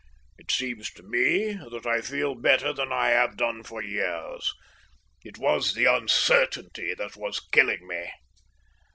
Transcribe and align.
It 0.39 0.49
seems 0.49 0.89
to 0.93 1.03
me 1.03 1.53
that 1.53 1.85
I 1.85 2.01
feel 2.01 2.33
better 2.33 2.73
than 2.73 2.91
I 2.91 3.09
have 3.09 3.37
done 3.37 3.61
for 3.61 3.83
years. 3.83 4.51
It 5.23 5.37
was 5.37 5.75
the 5.75 5.85
uncertainty 5.85 6.95
that 6.95 7.15
was 7.15 7.39
killing 7.39 7.85
me." 7.87 8.09